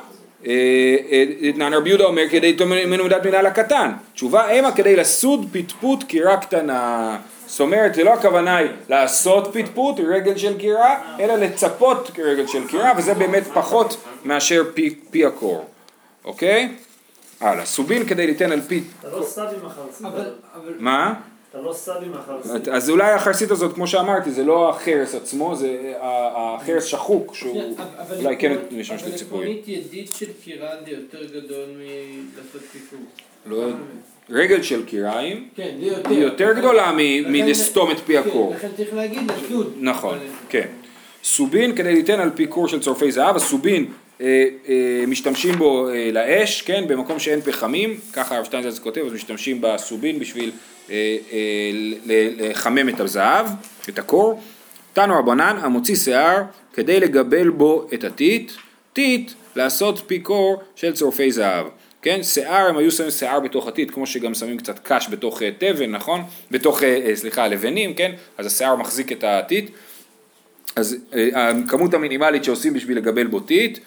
[1.56, 6.38] נען רבי יהודה אומר כדי ממנו מידת מנהל הקטן, תשובה המה כדי לסוד פטפוט קירה
[6.38, 12.48] קטנה, זאת אומרת זה לא הכוונה היא לעשות פטפוט רגל של קירה, אלא לצפות רגל
[12.48, 15.66] של קירה וזה באמת פחות מאשר פי, פי הקור,
[16.26, 16.70] אוקיי?
[17.42, 21.14] הלאה, סובין כדי ליתן על פי, אתה לא סב עם החרסית, אבל, אבל- אבל, מה?
[21.50, 22.68] אתה לא סב עם החרסית.
[22.68, 27.62] אז אולי החרסית הזאת כמו שאמרתי זה לא החרס עצמו, זה ה- החרס שחוק שהוא
[28.00, 29.44] אבל אולי כן משמש אבל לציפורים.
[29.52, 33.00] עקרונית ידית של קירה זה יותר גדול מלעשות פיקור.
[33.46, 33.64] לא,
[34.30, 36.10] רגל של קיריים כן, יותר.
[36.10, 36.92] היא יותר גדולה
[37.28, 38.52] מלסתום את פי הקור.
[38.52, 39.32] כן, לכן צריך להגיד.
[39.80, 40.68] נכון, אבל- כן.
[41.24, 43.94] סובין כדי ליתן על פי קור של צורפי זהב, הסובין אה, אה,
[45.08, 50.20] משתמשים בו אה, לאש, כן, במקום שאין פחמים, ככה הרב שטיינזלץ כותב, אז משתמשים בסובין
[50.20, 50.52] בשביל
[50.90, 51.72] אה, אה,
[52.38, 53.48] לחמם את הזהב,
[53.90, 54.42] את הקור.
[54.94, 56.42] תנו רבנן המוציא שיער
[56.74, 58.52] כדי לגבל בו את הטיט,
[58.94, 61.66] טיט לעשות פי קור של צורפי זהב.
[62.02, 65.50] כן, שיער, הם היו שמים שיער בתוך הטיט, כמו שגם שמים קצת קש בתוך אה,
[65.58, 66.22] תבן, נכון?
[66.52, 68.12] בתוך, אה, אה, סליחה, לבנים, כן?
[68.38, 69.70] אז השיער מחזיק את הטיט.
[70.76, 73.84] אז אה, הכמות המינימלית שעושים בשביל לגבל בו טיט, אה,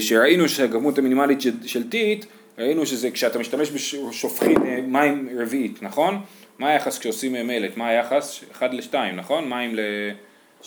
[0.00, 2.24] שראינו שהכמות המינימלית של, טיט,
[2.58, 6.20] ראינו שזה כשאתה משתמש בשופכין אה, מים רביעית, נכון?
[6.58, 7.76] מה היחס כשעושים אה, מלט?
[7.76, 8.40] מה היחס?
[8.52, 9.48] 1 ל-2, נכון?
[9.48, 9.80] מים ל...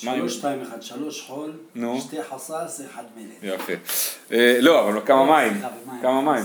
[0.04, 2.02] מים- שלוש, שתיים, אחד, שלוש חול, נו.
[2.02, 3.56] שתי חסס, אחד מלט.
[3.60, 3.74] יפה.
[4.32, 5.54] אה, לא, אבל כמה מים?
[5.54, 6.02] סליחה, ומים.
[6.02, 6.44] כמה מים?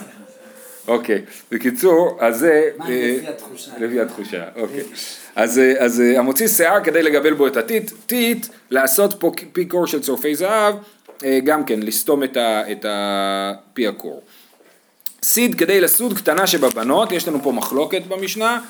[0.88, 2.70] אוקיי, בקיצור, אז זה...
[2.79, 3.70] מים אה, לפי התחושה.
[3.79, 4.83] לפי התחושה, אוקיי.
[5.37, 9.87] אז, אה, אה, המוציא שיער כדי לגבל בו את הטיט, טיט, לעשות פה פי קור
[9.87, 10.81] של צורפי זהב, אה,
[11.44, 14.22] גם כן, לסתום את הפי הקור.
[15.22, 18.61] סיד כדי לסוד קטנה שבבנות, יש לנו פה מחלוקת במשנה,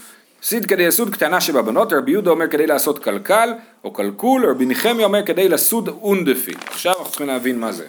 [0.42, 3.52] סיד כדי לסוד קטנה שבבנות, רבי יהודה אומר כדי לעשות קלקל
[3.84, 6.54] או קלקול, רבי נחמיה אומר כדי לסוד אונדפי.
[6.66, 7.86] עכשיו אנחנו צריכים להבין מה זה.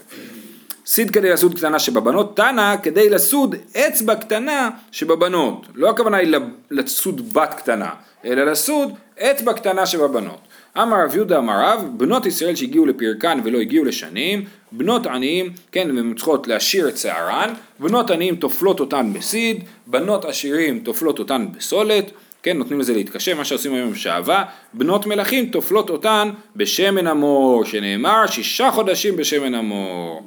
[0.85, 5.65] סיד כדי לסוד קטנה שבבנות, תנא כדי לסוד אצבע קטנה שבבנות.
[5.75, 6.35] לא הכוונה היא
[6.71, 7.89] לסוד בת קטנה,
[8.25, 10.39] אלא לסוד אצבע קטנה שבבנות.
[10.77, 15.97] אמר רב יהודה אמר רב, בנות ישראל שהגיעו לפרקן ולא הגיעו לשנים, בנות עניים, כן,
[15.97, 22.11] הן צריכות להשאיר את שערן, בנות עניים טופלות אותן בסיד, בנות עשירים טופלות אותן בסולת,
[22.43, 27.65] כן, נותנים לזה להתקשר, מה שעושים היום עם שעווה, בנות מלכים טופלות אותן בשמן המור,
[27.65, 30.25] שנאמר שישה חודשים בשמן המור.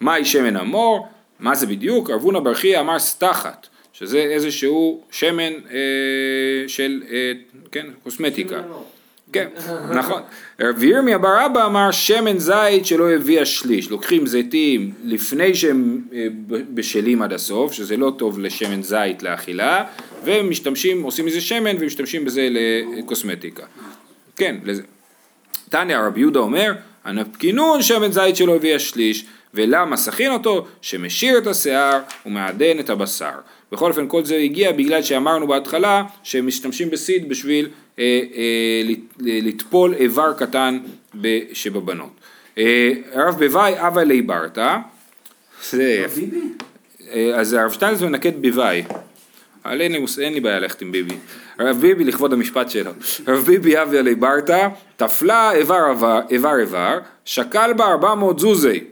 [0.00, 1.08] מהי שמן המור?
[1.40, 2.10] מה זה בדיוק?
[2.10, 7.32] רב הונא בר חייא אמר סתחת, שזה איזשהו שמן אה, של, אה,
[7.72, 8.62] כן, קוסמטיקה.
[9.32, 9.48] כן,
[9.90, 10.22] נכון.
[10.60, 13.90] רב ירמיה בר אבא אמר שמן זית שלא הביא השליש.
[13.90, 19.84] לוקחים זיתים לפני שהם אה, בשלים עד הסוף, שזה לא טוב לשמן זית לאכילה,
[20.24, 23.62] ומשתמשים, עושים מזה שמן ומשתמשים בזה לקוסמטיקה.
[24.36, 24.82] כן, לזה.
[25.68, 26.72] תניא רבי יהודה אומר,
[27.04, 30.66] הנפקינון שמן זית שלא הביא השליש, ולמה סכין אותו?
[30.80, 33.32] שמשיר את השיער ומעדן את הבשר.
[33.72, 37.68] בכל אופן כל זה הגיע בגלל שאמרנו בהתחלה שהם משתמשים בסיד בשביל
[39.20, 40.78] לטפול איבר קטן
[41.52, 42.10] שבבנות.
[42.58, 44.76] אה, הרב בוואי אבה לי ברתא,
[45.70, 46.06] זה?
[47.12, 48.82] אה, אז הרב שטיינז מנקד ביוואי.
[49.64, 49.98] אבל אין לי,
[50.34, 51.14] לי בעיה ללכת עם ביבי.
[51.58, 52.90] הרב ביבי לכבוד המשפט שלו.
[53.26, 54.68] הרב ביבי אבי עלי ברתא,
[55.52, 58.84] איבר, איבר איבר, שקל בה 400 זוזי.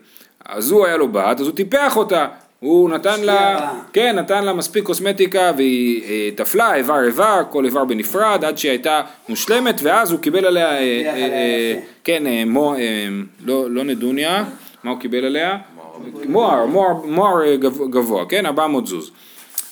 [0.44, 2.26] אז הוא היה לו בת, אז הוא טיפח אותה.
[2.62, 3.70] הוא נתן לה, בה.
[3.92, 8.70] כן, נתן לה מספיק קוסמטיקה והיא אה, תפלה איבר איבר, כל איבר בנפרד, עד שהיא
[8.70, 11.78] הייתה מושלמת, ואז הוא קיבל עליה, אה, אה, אה.
[12.04, 12.80] כן, אה, מו, אה,
[13.44, 14.44] לא, לא נדוניה,
[14.84, 15.58] מה הוא קיבל עליה?
[16.28, 19.10] מוהר, מוהר, מוהר גב- גבוה, כן, 400 זוז.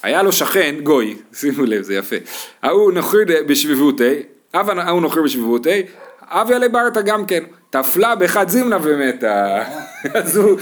[0.02, 2.16] היה לו שכן, גוי, שימו לב, זה יפה.
[2.62, 4.14] ההוא נוחר בשביבותי,
[4.54, 5.82] אב ההוא נוחר בשביבותי,
[6.28, 9.64] אבי עלי ברתא גם כן, תפלה באחד זימנה ומתה.
[10.14, 10.58] אז הוא,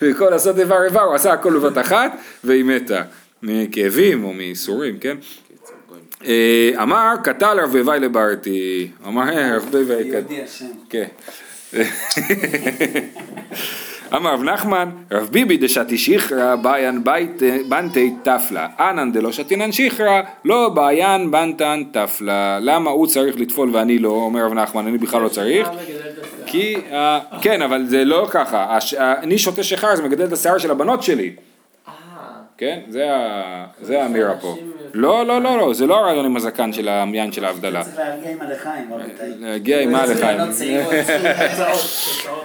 [0.00, 2.12] במקום לעשות איבר איבר, הוא עשה הכל בבת אחת,
[2.44, 3.02] והיא מתה.
[3.42, 5.16] מכאבים או מייסורים, כן?
[6.26, 8.90] אה, אמר, קטל רב בוואי לברתי.
[9.06, 10.14] אמר, "אה, רב בוואי קטל.
[10.16, 10.66] יהודי השם.
[10.90, 11.06] כן.
[14.14, 20.20] אמר רב נחמן, רב ביבי דשתי שיחרא בעיין בית- בנתי תפלה, אנן דלא שתינן שיחרא,
[20.44, 22.58] לא בעיין בנתן תפלה.
[22.60, 25.68] למה הוא צריך לטפול ואני לא, אומר רב נחמן, אני בכלל לא צריך?
[26.46, 30.58] כי, אה, כן, אבל זה לא ככה, אה, אני שותה שיכר, זה מגדל את השיער
[30.58, 31.32] של הבנות שלי,
[31.88, 31.92] אה,
[32.58, 32.80] כן?
[33.80, 34.56] זה האמירה פה.
[34.96, 37.84] לא, לא, לא, לא, זה לא הרעיון עם הזקן של העניין של ההבדלה.
[37.84, 39.32] צריך להגיע עם הלחיים, רבותיי.
[39.38, 40.38] להגיע עם מה לחיים.
[40.38, 40.94] בנות צעירות.
[41.50, 42.44] תוצאות,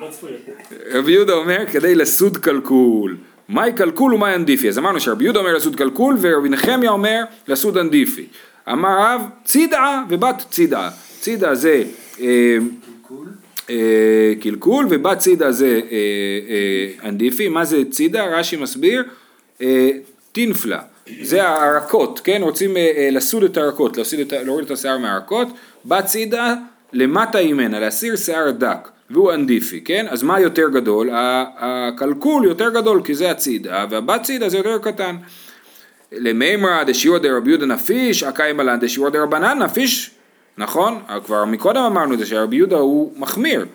[0.00, 0.98] תוצאות אה, לא.
[0.98, 3.16] רבי יהודה אומר כדי לסוד כלכול.
[3.48, 4.68] מאי כלכול ומאי אנדיפי?
[4.68, 8.26] אז אמרנו שרבי יהודה אומר לסוד כלכול ורבי נחמיה אומר לסוד אנדיפי.
[8.72, 10.90] אמר רב צידעא ובת צידעא.
[11.20, 11.82] צידעא זה
[12.20, 12.56] אה,
[13.70, 15.96] אה, כלכול ובת צידעא זה אה,
[16.48, 17.48] אה, אנדיפי.
[17.48, 18.38] מה זה צידעא?
[18.38, 19.04] רש"י מסביר
[19.62, 19.90] אה,
[20.32, 20.80] טינפלה.
[21.22, 22.38] זה הרקות, כן?
[22.42, 25.48] רוצים אה, אה, לסוד את הרקות, להוסיד את, ה- להוריד את השיער מהרקות.
[25.84, 26.54] בת צידעא
[26.92, 28.88] למטה ממנה, להסיר שיער דק.
[29.10, 30.06] והוא אנדיפי, כן?
[30.08, 31.10] אז מה יותר גדול?
[31.58, 35.16] הכלכול יותר גדול כי זה הצידעא, והבת צידעא זה יותר קטן.
[36.12, 40.10] למימרא דשיעורא דרבי יהודה נפיש, הא קיימא לן דשיעורא דרבנן נפיש,
[40.58, 41.02] נכון?
[41.24, 43.66] כבר מקודם אמרנו את זה שרבי יהודה הוא מחמיר,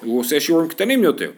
[0.00, 1.30] הוא עושה שיעורים קטנים יותר.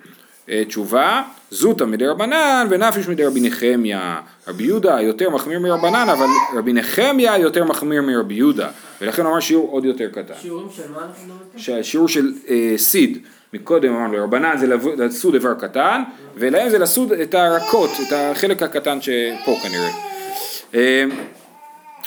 [0.51, 4.21] אה, תשובה, זוטא מדרבנן ונפיש מדרבי נחמיה.
[4.49, 8.69] רבי יהודה יותר מחמיר מרבנן, אבל רבי נחמיה יותר מחמיר מרבי יהודה,
[9.01, 10.35] ולכן הוא אמר שיעור עוד יותר קטן.
[10.43, 11.59] שיעורים של מה אנחנו מדברים פה?
[11.59, 13.19] שהשיעור של אה, סיד,
[13.55, 16.03] מקודם אמרנו לרבנן זה לסוד איבר קטן,
[16.37, 19.91] ולהם זה לסוד את הרכות, את החלק הקטן שפה כנראה.
[20.75, 21.05] אה,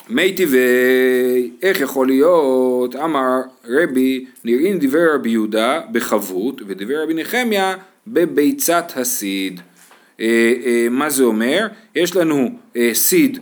[0.09, 7.75] מייטי ואיך יכול להיות, אמר רבי, נראים דברי רבי יהודה בחבות, ודברי רבי נחמיה
[8.07, 9.61] בביצת הסיד.
[10.19, 11.67] אה, אה, מה זה אומר?
[11.95, 13.39] יש לנו אה, סיד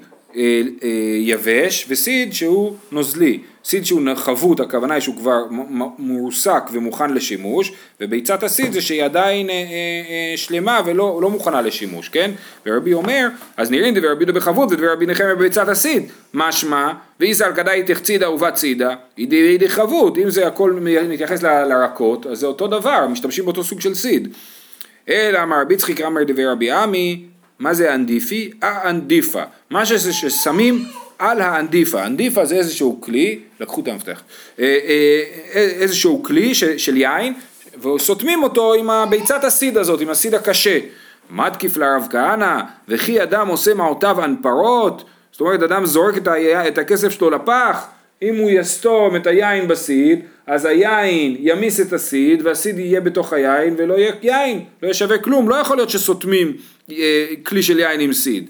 [1.20, 3.40] יבש וסיד שהוא נוזלי.
[3.66, 8.82] סיד שהוא חבוט, הכוונה היא שהוא כבר מ- מ- מורסק ומוכן לשימוש, וביצת הסיד זה
[8.82, 12.32] שהיא עדיין אה, אה, אה, שלמה ולא לא מוכנה לשימוש, כן?
[12.66, 16.04] ורבי אומר, אז נראים דבר רבי בחבוט ודבר רבי נחמיה בביצת הסיד.
[16.34, 20.72] משמע, ואיסר כדאי תחצידה ובת צידה, אידי חבוט, אם זה הכל
[21.10, 24.28] מתייחס ל- לרקות, אז זה אותו דבר, משתמשים באותו סוג של סיד.
[25.10, 27.26] אלא אמר רבי צחיק אמר דבי רבי עמי,
[27.60, 28.52] מה זה אנדיפי?
[28.62, 29.42] האנדיפה.
[29.70, 30.86] מה שזה ששמים
[31.20, 32.06] על האנדיפה.
[32.06, 34.22] אנדיפה זה איזשהו כלי, לקחו את המפתח,
[34.60, 35.24] אה, אה,
[35.56, 37.34] איזשהו כלי של יין,
[37.82, 40.80] וסותמים אותו עם הביצת הסיד הזאת, עם הסיד הקשה.
[41.32, 46.78] מתקיף לרב כהנא, וכי אדם עושה מעותיו אנפרות, זאת אומרת אדם זורק את, ה- את
[46.78, 47.88] הכסף שלו לפח,
[48.22, 53.76] אם הוא יסתום את היין בסיד, אז היין ימיס את הסיד והסיד יהיה בתוך היין
[53.78, 56.54] ולא יהיה יין, לא יהיה שווה כלום, לא יכול להיות שסותמים
[56.92, 58.50] אה, כלי של יין עם סיד.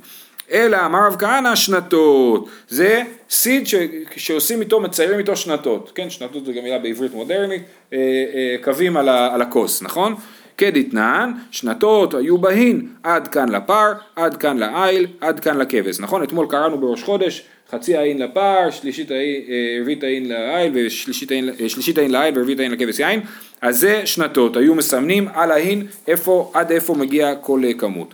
[0.52, 3.76] אלא אמר רב כהנא שנתות, זה סיד ש,
[4.16, 7.62] שעושים איתו, מציירים איתו שנתות, כן, שנתות זה גם מילה בעברית מודרנית,
[7.94, 10.16] אה, אה, קווים על, הכוס, נכון?
[10.58, 16.24] כדתנן, שנתות היו בהין עד כאן לפר, עד כאן לעיל, עד כאן לכבש, נכון?
[16.24, 22.12] אתמול קראנו בראש חודש חצי העין לפר, שלישית העין, אה, רביעית העין לעיל ושלישית העין,
[22.12, 23.22] לעיל ורביעית העין לכבש יין,
[23.62, 28.14] אז זה שנתות, היו מסמנים על ההין איפה, עד איפה מגיע כל כמות.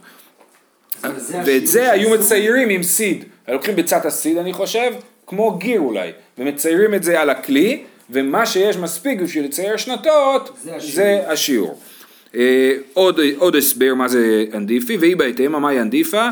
[1.45, 2.09] ואת זה היו.
[2.09, 4.91] מציירים עם סיד, היו לוקחים ביצת הסיד אני חושב,
[5.27, 10.75] כמו גיר אולי, ומציירים את זה על הכלי, ומה שיש מספיק בשביל לצייר שנתות, זה
[10.75, 10.95] השיעור.
[10.95, 11.79] זה השיעור.
[12.35, 16.27] אה, עוד, עוד הסבר מה זה אנדיפי, והיא בהתאמה מהי אנדיפה?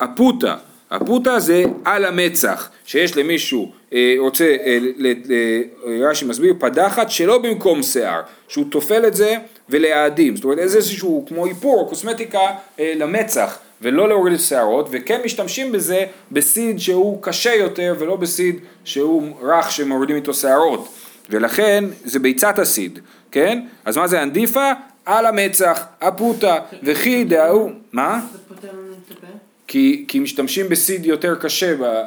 [0.00, 0.56] הפוטה,
[0.90, 5.62] הפוטה זה על המצח, שיש למישהו, אה, רוצה, אה, ל- ל-
[6.04, 9.36] רש"י מסביר, פדחת שלא במקום שיער, שהוא טופל את זה
[9.68, 12.40] ולהאדים, זאת אומרת איזשהו כמו איפור או קוסמטיקה
[12.80, 18.56] אה, למצח, ולא להוריד את השערות, וכן משתמשים בזה בסיד שהוא קשה יותר ולא בסיד
[18.84, 20.88] שהוא רך שמורידים איתו שערות,
[21.30, 22.98] ולכן זה ביצת הסיד,
[23.30, 23.66] כן?
[23.84, 24.72] אז מה זה אנדיפה?
[25.04, 28.26] על המצח, הפוטה, וכי דאו, מה?
[28.32, 29.26] זה פותר לנו את הפה?
[29.66, 32.06] כי, כי משתמשים בסיד יותר קשה ב, אה,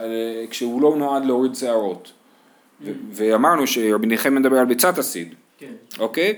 [0.50, 2.12] כשהוא לא נועד להוריד שערות.
[2.86, 5.72] ו- ואמרנו שרבי נחמיה מדבר על ביצת הסיד, כן.
[6.00, 6.34] אוקיי?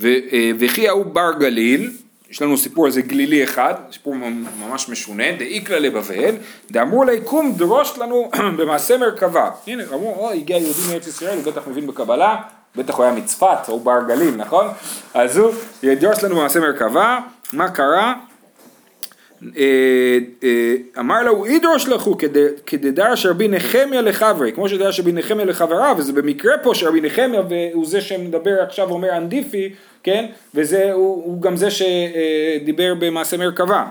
[0.00, 1.90] ו- אה, וכי ההוא בר גליל,
[2.30, 6.34] יש לנו סיפור על זה גלילי אחד, סיפור ממ- ממש משונה, דאיקלה לבבל,
[6.70, 9.50] דאמרו לי קום דרוש לנו במעשה מרכבה.
[9.66, 12.36] הנה, אמרו, או, הגיע יהודי מארץ ישראל, הוא בטח מבין בקבלה,
[12.76, 14.66] בטח הוא היה מצפת, הוא בר גליל, נכון?
[15.14, 17.18] אז הוא ידרוש לנו במעשה מרכבה,
[17.52, 18.14] מה קרה?
[19.56, 19.62] אה,
[20.44, 25.94] אה, אמר לו, ידרוש לכו כד- כדדרש רבי נחמיה לחברי, כמו שדרש רבי נחמיה לחבריו,
[25.98, 29.72] וזה במקרה פה שרבי נחמיה הוא זה שמדבר עכשיו ואומר אנדיפי,
[30.02, 30.26] כן?
[30.54, 33.84] וזה, הוא, הוא גם זה שדיבר במעשה מרכבה.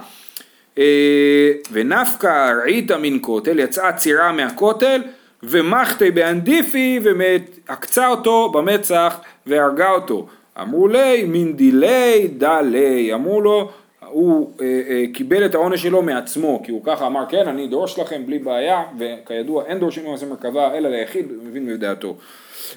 [0.77, 5.01] אה, ונפקא ראית מן כותל, יצאה צירה מהכותל,
[5.43, 10.27] ומחתי באנדיפי, ועקצה אותו במצח והרגה אותו.
[10.61, 13.71] אמרו לי מן דילי דלי, אמרו לו
[14.15, 17.99] הוא אה, אה, קיבל את העונש שלו מעצמו, כי הוא ככה אמר כן אני אדרוש
[17.99, 22.17] לכם בלי בעיה, וכידוע אין דורשים ממעשה מרכבה אלא ליחיד, מבין בדעתו.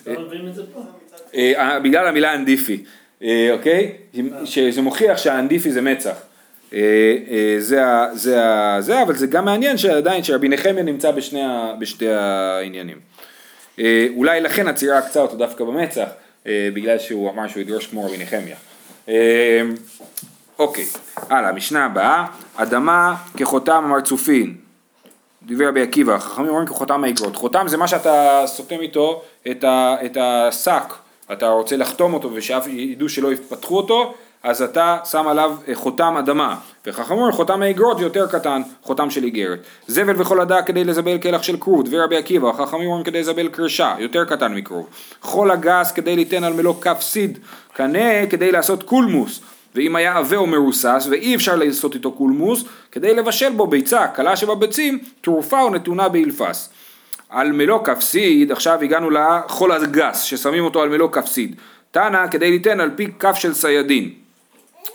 [0.06, 0.20] לא.
[1.34, 2.84] אה, בגלל המילה אנדיפי,
[3.52, 3.92] אוקיי?
[4.44, 6.16] שזה מוכיח שהאנדיפי זה מצח.
[8.12, 11.40] זה, אבל זה גם מעניין שעדיין שרבי נחמיה נמצא בשני,
[11.78, 12.98] בשתי העניינים.
[14.16, 16.08] אולי לכן הצירה עקצה אותו דווקא במצח,
[16.46, 18.56] בגלל שהוא אמר שהוא ידרוש כמו רבי נחמיה.
[20.58, 20.84] אוקיי,
[21.30, 24.54] הלאה, משנה הבאה, אדמה כחותם המרצופין.
[25.42, 27.36] דיבר רבי עקיבא, חכמים אומרים כחותם האגרות.
[27.36, 30.94] חותם זה מה שאתה סותם איתו את, ה, את השק,
[31.32, 36.16] אתה רוצה לחתום אותו ושאף ידעו שלא יפתחו אותו, אז אתה שם עליו אה, חותם
[36.18, 36.56] אדמה.
[36.86, 39.58] וחכמים אומרים חותם האגרות יותר קטן, חותם של איגרת.
[39.86, 43.48] זבל וכל הדק כדי לזבל כלח של כרוב, דבר רבי עקיבא, חכמים אומרים כדי לזבל
[43.48, 44.88] קרשה, יותר קטן מכרוב.
[45.22, 47.38] חול הגס כדי ליתן על מלוא כף סיד,
[47.72, 49.40] קנה כדי לעשות קולמוס.
[49.78, 54.36] ואם היה עבה או מרוסס ואי אפשר לעשות איתו קולמוס, כדי לבשל בו ביצה קלה
[54.36, 56.68] שבביצים, תרופה או נתונה באילפס.
[57.28, 61.56] על מלוא כפסיד, עכשיו הגענו לחול הגס, ששמים אותו על מלוא כפסיד.
[61.90, 64.10] תנא כדי ליתן על פי כף של ציידין.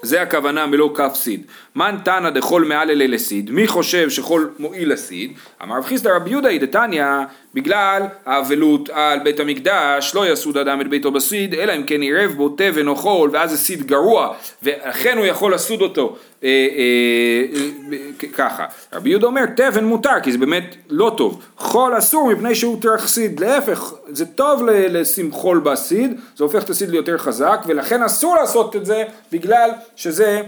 [0.02, 1.44] זה הכוונה מלוא כף סיד.
[1.76, 5.34] מן תנא דחול מעל אלי לסיד, מי חושב שחול מועיל לסיד?
[5.64, 7.06] אמר רב חיסדא רבי יהודה דתניא,
[7.54, 12.32] בגלל האבלות על בית המקדש, לא יסוד אדם את ביתו בסיד, אלא אם כן עירב
[12.32, 14.34] בו תבן או חול, ואז זה סיד גרוע,
[14.64, 17.58] ולכן הוא יכול לסוד אותו אה, אה,
[17.92, 18.66] אה, ככה.
[18.94, 21.42] רבי יהודה אומר תבן מותר, כי זה באמת לא טוב.
[21.58, 26.70] חול אסור מפני שהוא טרח סיד, להפך, זה טוב לשים חול בסיד, זה הופך את
[26.70, 30.42] הסיד ליותר חזק, ולכן אסור לעשות את זה, בגלל שזה,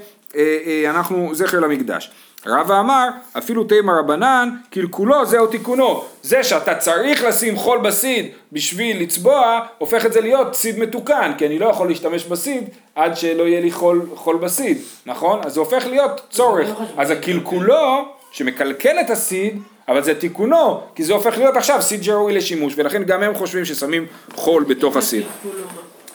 [0.89, 2.11] אנחנו זכר למקדש.
[2.47, 6.03] רבא אמר, אפילו תימא רבנן, קלקולו זהו תיקונו.
[6.21, 11.45] זה שאתה צריך לשים חול בסיד בשביל לצבוע, הופך את זה להיות סיד מתוקן, כי
[11.45, 12.63] אני לא יכול להשתמש בסיד
[12.95, 15.39] עד שלא יהיה לי חול, חול בסיד, נכון?
[15.45, 16.69] אז זה הופך להיות צורך.
[16.97, 22.33] אז הקלקולו, שמקלקל את הסיד, אבל זה תיקונו, כי זה הופך להיות עכשיו סיד שראוי
[22.33, 25.23] לשימוש, ולכן גם הם חושבים ששמים חול בתוך הסיד.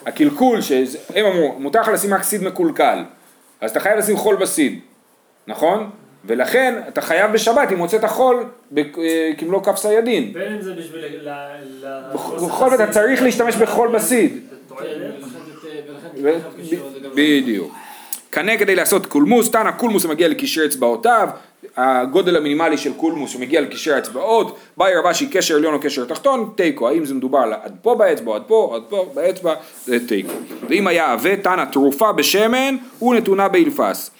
[0.07, 3.03] הקלקול, שהם אמרו, מותר לך לשים רק סיד מקולקל,
[3.61, 4.79] אז אתה חייב לשים חול בסיד,
[5.47, 5.91] נכון?
[6.25, 8.45] ולכן אתה חייב בשבת אם הוצאת חול
[8.75, 10.33] ב- אה, כמלוא כף סיידין.
[10.33, 11.29] בין אם זה בשביל ל...
[11.83, 12.39] ל- בכל
[12.71, 14.41] זאת אתה צריך להשתמש בחול בסיד.
[16.23, 16.39] ב-
[17.15, 17.75] בדיוק.
[18.31, 21.29] קנה כדי לעשות קולמוס, תנא קולמוס מגיע לקישר אצבעותיו,
[21.77, 26.89] הגודל המינימלי של קולמוס שמגיע לקישר האצבעות, באי רבשי קשר עליון או קשר תחתון, תיקו,
[26.89, 29.55] האם זה מדובר על עד פה באצבע, עד פה, עד פה באצבע,
[29.87, 30.33] זה תיקו.
[30.69, 34.11] ואם היה עבה, תנא תרופה בשמן ונתונה באילפס.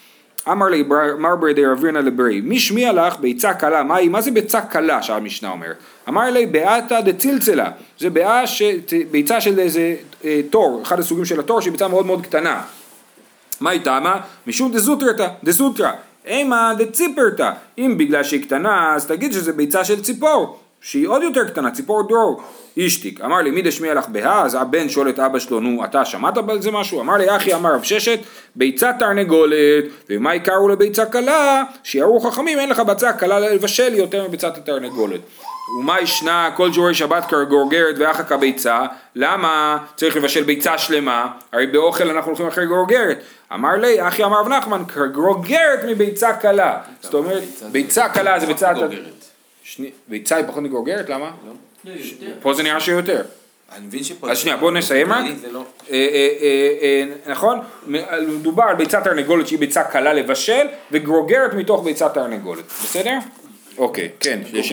[0.51, 4.31] אמר לי בר- מר ברדי רבירנא לברי, מי שמיע לך ביצה קלה, מהי, מה זה
[4.31, 5.75] ביצה קלה שהמשנה אומרת?
[6.09, 8.07] אמר לי באתא דצילצלה, זה
[8.45, 8.61] ש...
[9.11, 12.61] ביצה של איזה אה, תור, אחד הסוגים של התור שהיא ביצה מאוד מאוד קטנה.
[13.59, 14.19] מה היא טעמה?
[14.47, 15.91] משום דזוטרתא, דזוטרא,
[16.25, 21.49] אימה דציפרתא, אם בגלל שהיא קטנה אז תגיד שזה ביצה של ציפור, שהיא עוד יותר
[21.49, 22.41] קטנה, ציפור דרור.
[22.77, 26.05] אישתיק, אמר לי מי דשמיע לך בהא, אז הבן שואל את אבא שלו, נו אתה
[26.05, 27.01] שמעת על זה משהו?
[27.01, 28.19] אמר לי אחי אמר רב ששת,
[28.55, 31.63] ביצה תרנגולת, ומה יקרו לביצה קלה?
[31.83, 35.19] שיראו חכמים אין לך ביצה קלה לבשל יותר מביצת התרנגולת.
[35.79, 41.27] ומה ישנה כל ג'ורי שבת כגורגרת ואחא כביצה, למה צריך לבשל ביצה שלמה?
[41.53, 43.19] הרי באוכל אנחנו הולכים אחרי גורגרת.
[43.53, 46.77] אמר לי, אחי אמר רב נחמן, כגורגרת מביצה קלה.
[47.01, 48.73] זאת אומרת, ביצה קלה זה ביצה...
[48.73, 49.25] גוגרת.
[49.63, 51.31] שני- ביצה היא פחות מגורגרת, למה?
[51.47, 51.51] לא,
[51.95, 52.33] יותר.
[52.41, 53.21] פה זה נראה שיותר.
[53.75, 54.31] אני מבין שפה...
[54.31, 55.25] אז שנייה, בואו נסיים רק.
[55.41, 55.63] זה לא...
[55.91, 56.27] אה, אה,
[56.81, 57.59] אה, נכון?
[58.27, 63.17] מדובר על ביצת תרנגולת שהיא ביצה קלה לבשל וגרוגרת מתוך ביצת תרנגולת, בסדר?
[63.77, 64.69] אוקיי, כן, יש